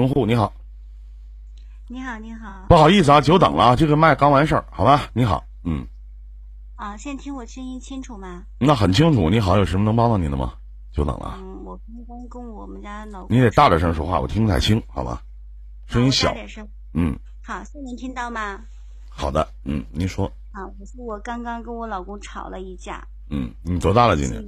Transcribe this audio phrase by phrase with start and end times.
[0.00, 0.54] 用户你好，
[1.86, 2.64] 你好，你好。
[2.70, 5.10] 不好意思啊，久等了啊，这个麦刚完事儿，好吧？
[5.12, 5.86] 你好，嗯，
[6.74, 8.46] 啊，现在听我声音清楚吗？
[8.58, 9.28] 那很清楚。
[9.28, 10.54] 你好，有什么能帮到您的吗？
[10.90, 11.36] 久等了。
[11.38, 13.36] 嗯，我刚刚跟我们家老公。
[13.36, 15.22] 你得大点声说话，我听不太清，好吧？
[15.86, 16.32] 声音小。
[16.32, 16.66] 点声。
[16.94, 17.18] 嗯。
[17.42, 18.64] 好，现在能听到吗？
[19.10, 20.32] 好的，嗯，您说。
[20.52, 23.06] 啊，我说我刚刚跟我老公吵了一架。
[23.28, 24.42] 嗯，你多大了今年？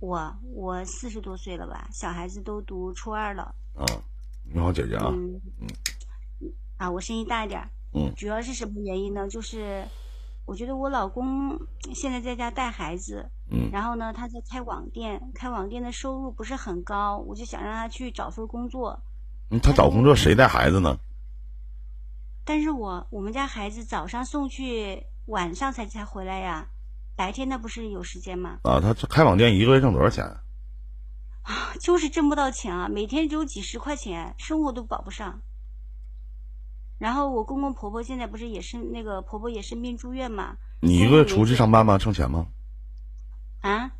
[0.00, 3.54] 我我四十多岁了吧，小孩子都读初二了。
[3.74, 3.86] 啊，
[4.50, 5.10] 你好，姐姐啊。
[5.12, 5.68] 嗯嗯。
[6.78, 7.62] 啊，我声音大一点。
[7.92, 8.12] 嗯。
[8.16, 9.28] 主要是什么原因呢？
[9.28, 9.86] 就是
[10.46, 11.58] 我觉得我老公
[11.94, 13.30] 现在在家带孩子。
[13.50, 13.70] 嗯。
[13.70, 19.02] 然后呢，他在开网店，开网店的收入不是很高，我就想让他去找份工作。
[19.50, 20.98] 嗯，他找工作谁带孩子呢？
[22.44, 26.68] 但是我我们家孩子早上送去，晚上才才回来呀。
[27.14, 28.60] 白天那不是有时间吗？
[28.62, 30.24] 啊，他开网店一个月挣多少钱？
[31.78, 35.40] 啊，就是挣不到钱啊，每天只有几十块钱，生活都保不上。
[36.98, 40.56] 然后我公公婆婆现在不是也是那个婆婆也生病住院嘛？
[40.80, 41.96] 你一个月出去上班吗？
[41.96, 42.48] 挣钱吗？
[43.60, 43.92] 啊，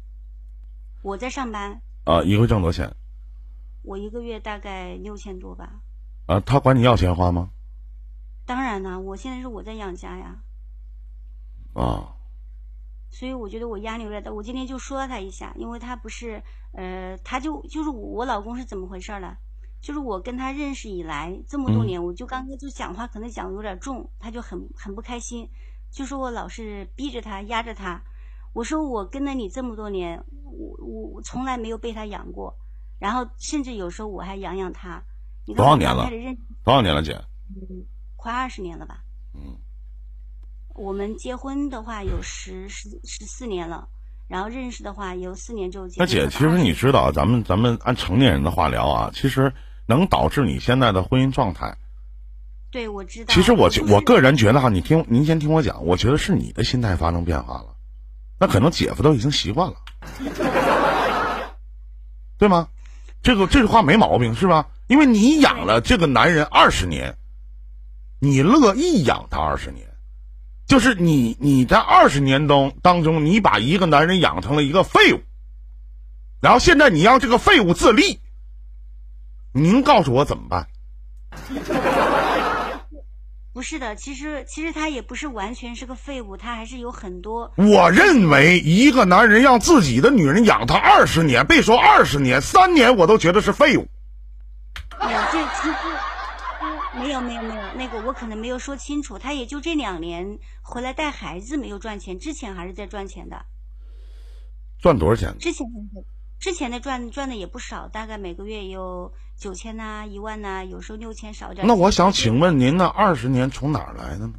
[1.02, 1.80] 我在上班。
[2.04, 2.96] 啊，一个月挣多少钱？
[3.82, 5.80] 我一个月大概六千多吧。
[6.26, 7.50] 啊，他管你要钱花吗？
[8.44, 10.36] 当然了，我现在是我在养家呀。
[11.74, 12.17] 啊。
[13.10, 16.42] 所以我觉得我压力有点大，我今天就说他一下，因为他不是，
[16.72, 19.36] 呃，他就就是我老公是怎么回事呢？
[19.80, 25.48] 就是我跟他认识以来这么多年，我就刚刚就讲话可能讲的有点重，他就很很不开心，
[25.90, 28.02] 就说我老是逼着他压着他。
[28.52, 32.56] 我说我跟了你这么多年，我我我从来没有被他养过，
[32.98, 35.02] 然后甚至有时候我还养养他。
[35.46, 36.04] 多少年了？
[36.64, 37.12] 多少年了，姐？
[37.48, 37.86] 嗯，
[38.16, 39.04] 快二十年了吧。
[39.32, 39.56] 嗯。
[40.78, 43.88] 我们结婚的话有十十十四年了，
[44.28, 45.96] 然后认识的话有四年之后结。
[45.98, 49.52] 那姐，其实你知道，咱们咱们按成年人的话聊啊，其实
[49.86, 51.76] 能导致你现在的婚姻状态。
[52.70, 53.34] 对，我知道。
[53.34, 57.74] 其实我我个人觉得哈，你听您先听我讲，我觉得是你的心态发生变化了，
[58.38, 59.76] 那可能姐夫都已经习惯了，
[62.38, 62.68] 对吗？
[63.20, 64.68] 这个这句话没毛病是吧？
[64.86, 67.16] 因为你养了这个男人二十年，
[68.20, 69.88] 你乐意养他二十年。
[70.68, 75.22] 就是你，你在二十年当当中，你把一个男人养成了一个废物，
[76.42, 78.20] 然后现在你让这个废物自立，
[79.52, 80.68] 您告诉我怎么办？
[83.54, 87.50] 不是的，其实其实他也不是完全是个废物，他还是有很多。
[87.56, 93.88] 我认为一个男人让自己的女人养他二十年，别说二十年，三年我都觉得是废物。
[95.00, 95.08] 这
[95.62, 95.74] 其实。
[96.94, 103.44] 没有没有没有，那个我可能没有说清楚，他也就这两年回来带孩子没有赚钱，之前还是在赚钱的。
[104.80, 105.38] 赚多少钱？
[105.38, 105.66] 之前
[106.38, 111.66] 之前的赚赚的也不少，大概每个月有九千呐、一万呐，有时候六千少点。
[111.66, 114.34] 那我想请问您，那二十年从哪儿来的呢？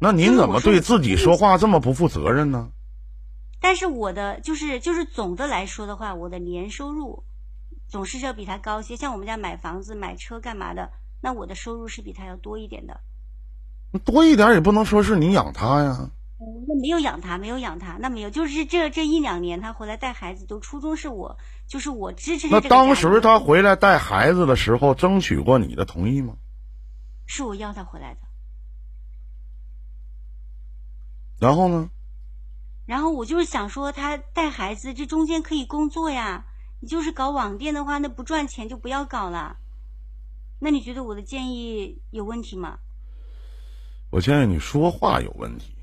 [0.00, 2.70] 那您怎么对自己说话这么不负责任呢？
[3.60, 7.24] 但是我的就是就是总的来说的话，我的年收入。
[7.92, 12.98] 总是要比他高些，像我们家买房子、买车干嘛的，那我的收入是比他要多一点的。
[14.02, 16.10] 多一点也不能说是你养他呀。
[16.66, 21.36] 那没有养他，没有养他，那没有，就是这这一两年他回来带孩子，都初衷是我，
[21.66, 22.48] 就是我支持。
[22.48, 26.34] 那当时他回来带孩子的时候，争取过你的同意吗？
[27.26, 28.20] 是我要他回来的。
[31.38, 31.90] 然后呢？
[32.86, 36.46] 然后我就是想说，他带孩子这中间可以工作呀。
[36.82, 39.56] 你就是搞网店的话，那不赚钱就不要搞了。
[40.58, 42.76] 那你觉得我的建议有问题吗？
[44.10, 45.76] 我建议你说话有问题。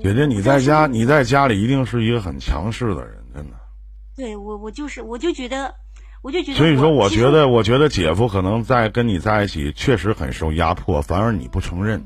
[0.00, 3.56] 姐姐，你在家，你在家里一定是一个很强势的人，真的。
[4.14, 5.74] 对我，我就是，我就觉得，
[6.22, 6.58] 我就觉得。
[6.58, 12.00] 所以说，我觉得，我觉得姐夫可能在跟你在一起确实很受压迫，反而你不承认。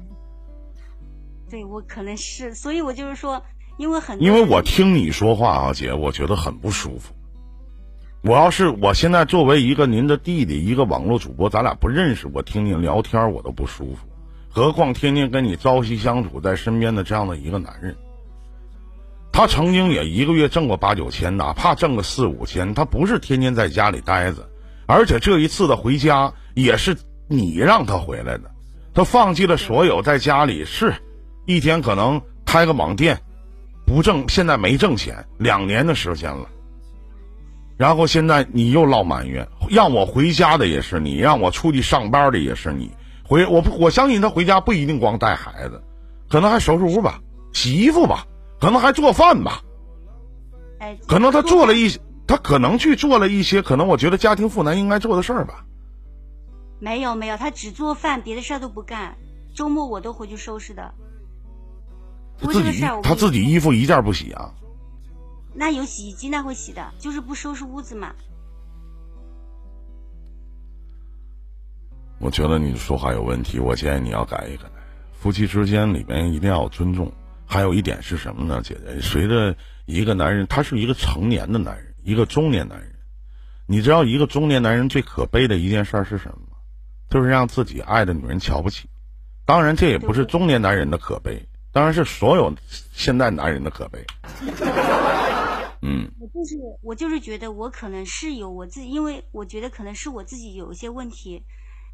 [1.50, 3.44] 对我可能是，所以我就是说。
[3.76, 7.12] 因为很，因为我听你说话啊，姐，我觉得很不舒服。
[8.22, 14.08] 我要是我现在作为一个您的弟弟，一个网络主播，咱俩不认识，我听您聊天我都不舒服，
[14.48, 17.94] 何况天天跟你朝夕相处在身边的这样的一个男人。
[19.30, 24.48] 他曾经也一个月挣过八九千，哪怕挣个四五千，他不是天天在家里待着，
[24.86, 26.96] 而且这一次的回家也是
[27.28, 28.50] 你让他回来的，
[28.94, 30.94] 他放弃了所有，在家里是
[31.44, 33.20] 一天可能开个网店。
[33.86, 36.48] 不挣，现在没挣钱，两年的时间了。
[37.76, 42.90] 然后现在你又落埋怨，让我回家的也是你，让我出去上班的也是你。
[43.24, 45.82] 回我不，我相信他回家不一定光带孩子，
[46.28, 47.20] 可能还收拾屋吧，
[47.52, 48.26] 洗衣服吧，
[48.60, 49.60] 可能还做饭吧。
[50.78, 51.90] 哎，可能他做了一
[52.26, 55.64] 他可能去做了一些可能我觉得家庭妇男应该做的事儿吧。
[56.78, 59.16] 没有没有，他只做饭，别的事儿都不干。
[59.54, 60.94] 周末我都回去收拾的。
[62.40, 64.52] 他自己他自己衣服一件不洗啊？
[65.54, 68.14] 那有洗衣机那会洗的，就是不收拾屋子嘛。
[72.18, 74.64] 我觉得你说话有问题，我建议你要改一改。
[75.12, 77.12] 夫妻之间里面一定要尊重。
[77.46, 79.00] 还有一点是什么呢，姐姐？
[79.00, 82.94] 随着一个男人，他是一个成年的男人，一个中年男人。
[83.66, 86.56] 你知道一个中年男人最可悲的一件事是什么吗？
[87.10, 88.88] 就是让自己爱的女人瞧不起。
[89.44, 92.54] 当然，这也不是中年男人的可悲，当然是所有
[92.92, 93.98] 现代男人的可悲。
[95.82, 101.44] 嗯，我就是我就是觉得我可能是有我自己，因为我觉得可能是我自己有一些问题。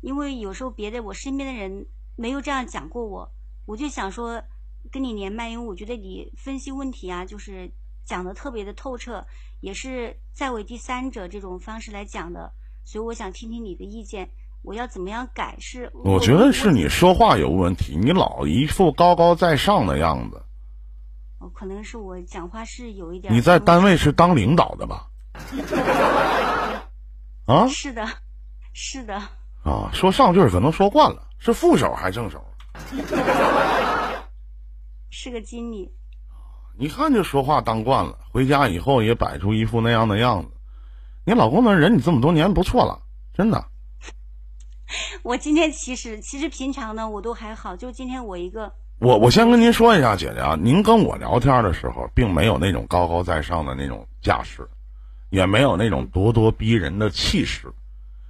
[0.02, 3.32] 因为有时候别的我身边的人没有这样讲过我，
[3.64, 4.42] 我就想说
[4.90, 7.72] 跟你连麦，因为我觉得你分析问题啊，就是
[8.04, 9.26] 讲的特别的透彻，
[9.60, 12.52] 也是在为第三者这种方式来讲的，
[12.84, 14.30] 所以我想听听你的意见，
[14.62, 15.56] 我要怎么样改？
[15.58, 20.42] 是我觉得是你说话有问题，你老一副高高在上的样子。
[21.38, 23.32] 哦，可能是我讲话是有一点。
[23.32, 25.06] 你在单位是当领导的吧？
[27.46, 27.66] 啊？
[27.72, 28.06] 是的，
[28.72, 29.16] 是的。
[29.64, 32.44] 啊，说上句可能说惯了，是副手还是正手？
[35.10, 35.92] 是个经理。
[36.78, 40.50] 一看就说话当惯了，回家以后也摆出一副那样的样子。
[41.24, 43.00] 你老公那人，你这么多年不错了，
[43.34, 43.66] 真的。
[45.22, 48.72] 我今天其实其实平常呢，我都还好，就今天我一个。
[48.98, 54.68] 我我先跟您说一下，姐姐啊，您跟我聊天的时候，并没有那种高高在上的那种架势，
[55.30, 57.66] 也没有那种咄咄逼人的气势。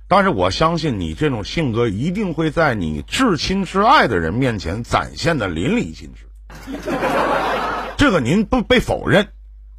[0.07, 6.27] 但是我相信你这种性格一定会在你至亲至爱的人面前展现的淋漓尽致，
[7.97, 9.29] 这个您不被否认。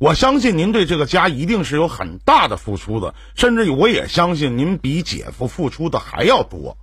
[0.01, 6.75] 我相信您对这个家一定是有很大的付出的，甚至我也相信您比姐夫付出的还要多。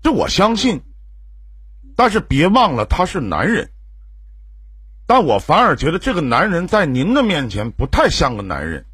[0.00, 0.80] 这我相信，
[1.94, 3.72] 但是别忘了他是男人，
[5.06, 8.86] 但我反而觉得这个男人在您的面前不太像个男人。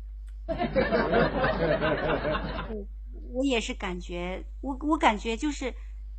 [3.33, 5.73] 我也是感觉，我我感觉就是，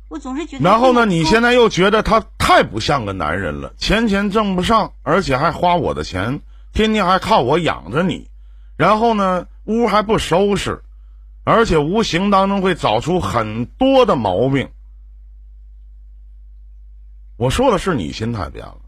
[0.08, 0.64] 我总是觉得。
[0.64, 8.30] 然后呢，你现在又觉得他太不像个男人了，钱钱挣不上，而且还花我的钱，天天还靠我养着你，
[8.76, 10.84] 然后呢，屋还不收拾，
[11.42, 14.70] 而且无形当中会找出很多的毛病。
[17.36, 18.78] 我说的是你心态变了。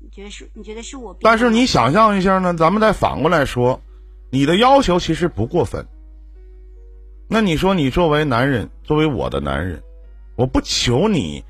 [0.00, 0.50] 你觉得是？
[0.52, 1.16] 你觉得是我？
[1.22, 3.80] 但是你想象一下呢，咱们再反过来说，
[4.28, 5.88] 你的要求其实不过分。
[7.26, 9.82] 那你说，你作为男人，作为我的男人，
[10.36, 11.42] 我不求你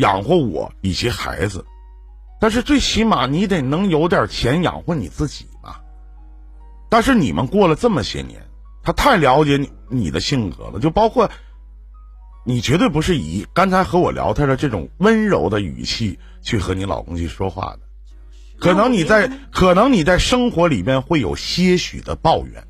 [0.00, 1.64] 养活我以及孩子，
[2.40, 5.82] 但是最起码你得能有点钱养活你自己吧。
[6.88, 8.48] 但是你们过了这么些年，
[8.82, 11.30] 他太了解你你的性格了，就包括
[12.46, 17.80] 你绝对不是以刚才和我聊天的这种温柔的语气去和你老公去说话的，
[18.58, 22.66] 可能你在可能你在生活里面会有些许的抱怨。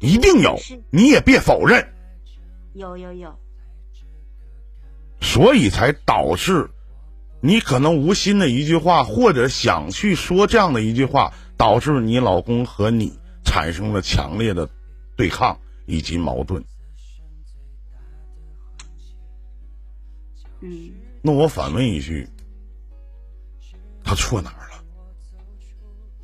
[0.00, 0.58] 一定有，
[0.90, 1.94] 你也别否认。
[2.74, 3.34] 有有有。
[5.24, 6.70] 所以才导致，
[7.40, 14.68] 你可能无心的一句话，或者想去说这样的一句话，导致你老公和你产生了强烈的
[15.16, 16.64] 对抗以及矛盾。
[20.60, 20.92] 嗯。
[21.22, 22.28] 那我反问一句，
[24.04, 24.84] 他错哪儿了？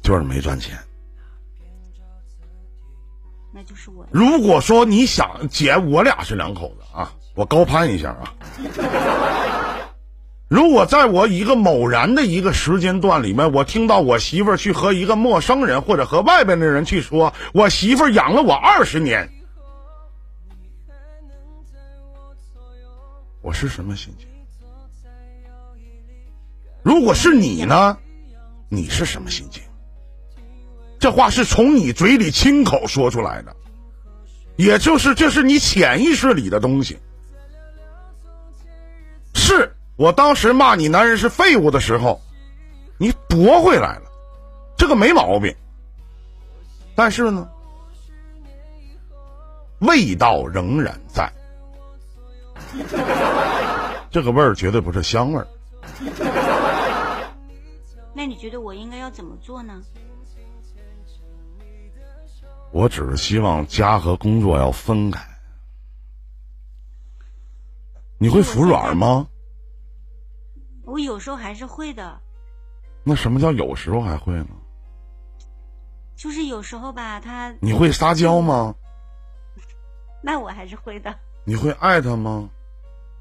[0.02, 0.78] 就是没赚钱。
[3.52, 4.07] 那就是我。
[4.12, 8.35] 如果说你想姐，我俩是两口子啊，我高攀一下啊。
[10.49, 19.31] 如果在我一个某然的一个时间段里面，我听到我媳妇儿去和一个陌生人或者和外边的人去说，我媳妇儿养了我二十年，
[23.43, 24.27] 我是什么心情？
[26.83, 27.97] 如果是你呢，
[28.69, 29.63] 你是什么心情？
[30.99, 33.55] 这话是从你嘴里亲口说出来的，
[34.57, 36.99] 也就是这是你潜意识里的东西。
[40.00, 42.19] 是我当时骂你男人是废物的时候，
[42.97, 44.02] 你驳回来了，
[44.75, 45.54] 这个没毛病。
[46.95, 47.47] 但是呢，
[49.80, 51.30] 味道仍然在，
[54.11, 55.47] 这个味儿绝对不是香味儿。
[58.14, 59.80] 那你觉得我应该要怎么做呢？
[62.73, 65.21] 我只是希望家和工作要分开。
[68.16, 69.26] 你会服软吗？
[70.90, 72.20] 我有时候还是会的。
[73.04, 74.49] 那什么叫有时候还会呢？
[76.16, 78.75] 就是有时候吧，他你会撒娇吗？
[80.23, 81.14] 那我还是会的。
[81.44, 82.50] 你会爱他吗？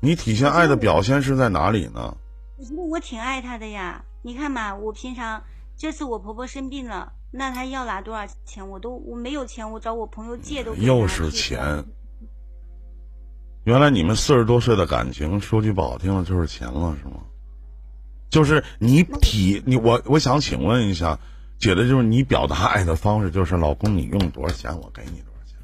[0.02, 2.18] 你体现爱的表现是在哪里呢？
[2.58, 4.04] 我觉得我挺爱他的呀。
[4.22, 5.42] 你看嘛，我平常
[5.78, 11.86] 这次我婆婆生病了，那她要拿多少钱，我都我没有钱，我找我朋友借都又是钱。
[13.64, 17.22] 原来你们四十多岁的感情，说句不好听的，就是钱了，是吗？
[18.30, 21.20] 就是你体你我我想请问一下，
[21.58, 25.58] 姐的就是你表达爱的方式，就是老公你用多少钱我给你多少钱。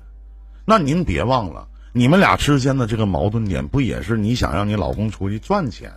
[0.65, 5.93] 那您别忘了，你们俩之间的这个矛盾点，不也是你想让你老公出去赚钱？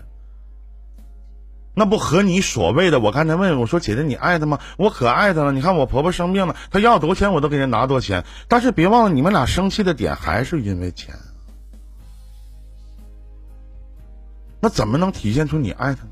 [1.75, 4.59] 那不和你所谓的我刚才问我说姐姐你爱他吗？
[4.77, 5.53] 我可爱他了。
[5.53, 8.25] 你看我婆婆生病了，他要多少钱我都给人拿多少钱。
[8.49, 11.15] 但是别忘了，你们俩生气的点还是因为钱。
[14.61, 16.11] 那怎么能体现出你爱他呢？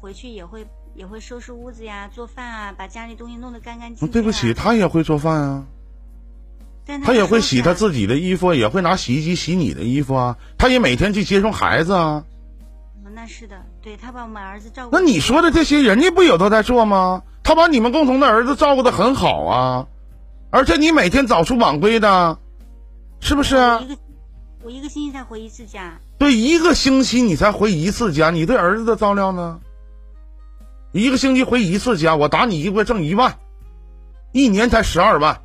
[0.00, 4.08] 回去也会也会收拾屋子呀，做饭啊，把家里东西弄得干干净净。
[4.10, 5.66] 对不起，他也会做饭啊，
[7.04, 10.38] 他也会洗他自己的衣服，也会拿洗衣机洗你的衣服啊。
[10.56, 12.24] 他也每天去接送孩子啊。
[13.14, 14.96] 那是的，对他把我们儿子照顾。
[14.96, 17.22] 那你说的这些，人家不有都在做吗？
[17.42, 19.86] 他把你们共同的儿子照顾的很好啊，
[20.50, 22.38] 而且你每天早出晚归的，
[23.20, 23.56] 是不是？
[24.62, 25.98] 我一个星期才回一次家。
[26.18, 29.60] 对，一个星期你才回一次家，你对儿子的照料呢？
[30.92, 33.38] 一个星期回一次家，我打你一个月挣一万，
[34.32, 35.40] 一年才十二万。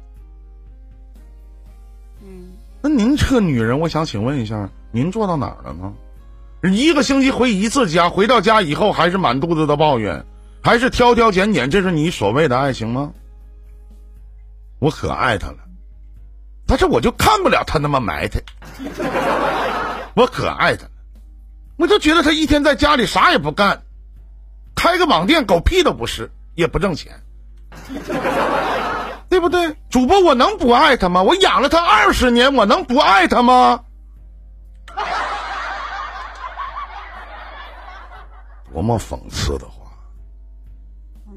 [2.23, 5.93] 嗯，那您这个女人，我想请问一下，您做到哪儿了呢？
[6.73, 10.25] 一个星期回一次家，回到家以后还是满肚子的抱怨，
[10.63, 13.13] 还是挑挑拣拣，这是你所谓的爱情吗？
[14.79, 15.57] 我可爱他了，
[16.65, 18.41] 但是我就看不了他那么埋汰。
[20.15, 20.87] 我可爱他，
[21.77, 23.83] 我就觉得他一天在家里啥也不干，
[24.75, 27.13] 开个网店狗屁都不是，也不挣钱，
[29.29, 29.75] 对不对？
[29.89, 31.23] 主播，我能不爱他吗？
[31.23, 33.83] 我养了他二十年，我能不爱他吗？
[38.73, 39.91] 多么讽刺的话！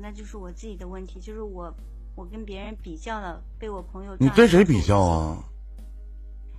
[0.00, 1.72] 那就是我自己的问题，就是我
[2.16, 5.38] 我跟别人比较了，被我朋友你跟谁比较啊？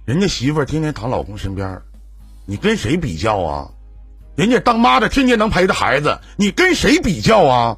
[0.06, 1.80] 人家媳妇儿天天躺老公身边。
[2.46, 3.70] 你跟谁比较啊？
[4.40, 7.78] 人家当妈的天天能陪着孩子，你跟谁比较啊？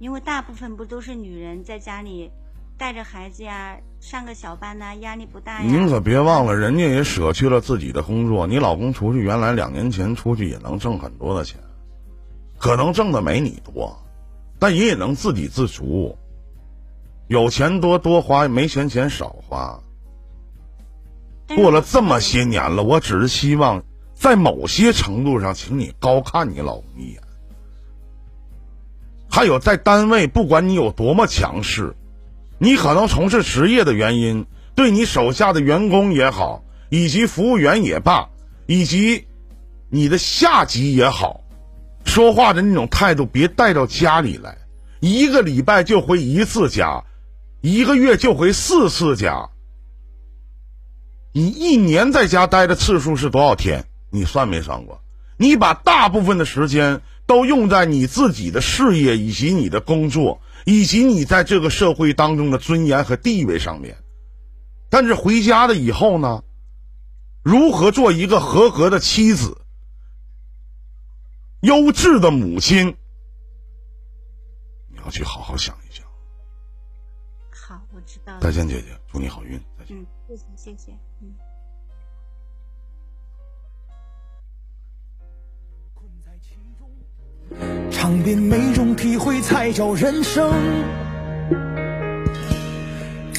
[0.00, 2.32] 因为大部分不都是女人在家里
[2.76, 5.64] 带着孩子呀，上个小班呐，压力不大呀。
[5.64, 8.44] 您可别忘了，人家也舍去了自己的工作。
[8.44, 11.60] 你老公出去原来两年前出去也能挣很多的钱，
[12.58, 13.96] 可能挣的没你多，
[14.58, 16.18] 但也也能自给自足。
[17.28, 19.78] 有钱多多花，没钱钱少花。
[21.48, 23.84] 过了这么些年了，我只是希望，
[24.14, 27.20] 在某些程度上，请你高看你老公一眼。
[29.30, 31.94] 还有在单位，不管你有多么强势，
[32.58, 38.28] 你可能从事职业的原因，对你手下的员工也好，以及服务员也罢，
[38.66, 39.26] 以及
[39.90, 41.40] 你的下级也好，
[42.04, 44.56] 说话的那种态度，别带到家里来。
[45.00, 47.04] 一个礼拜就回一次家，
[47.60, 49.50] 一个月就回四次家。
[51.34, 53.84] 你一年在家待的次数是多少天？
[54.10, 55.02] 你算没算过？
[55.36, 63.96] 你把大部分的时间都用在你自己的事业以及你的工作以及你在这个社会当中的尊严和地位上面，
[64.88, 66.44] 但是回家了以后呢？
[67.42, 69.58] 如何做一个合格的妻子、
[71.62, 72.96] 优质的母亲？
[74.88, 76.06] 你要去好好想一想。
[77.50, 78.40] 好，我知道了。
[78.40, 79.60] 再见，姐姐，祝你好运。
[79.88, 80.92] 嗯，谢谢，谢谢。
[87.90, 90.50] 尝遍每种体会才叫人生。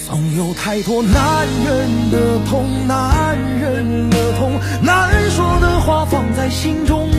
[0.06, 7.10] 总有太多男人的痛，男人的痛，难说的话放在心中，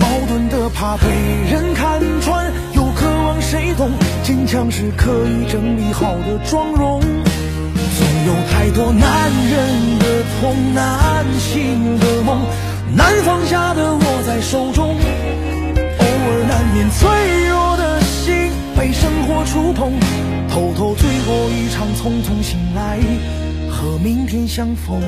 [0.00, 1.06] 矛盾的怕被
[1.50, 3.90] 人看穿，又渴望谁懂，
[4.24, 7.00] 坚强是可以整理好的妆容。
[8.26, 12.40] 有太多男人的痛，难醒的梦，
[12.96, 14.96] 难放下的握在手中。
[14.96, 19.92] 偶尔难免脆弱的心被生活触碰，
[20.48, 22.98] 偷偷醉过一场，匆匆醒来，
[23.70, 25.02] 和明天相逢。